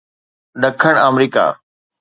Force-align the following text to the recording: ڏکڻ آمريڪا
ڏکڻ 0.61 0.93
آمريڪا 1.07 1.45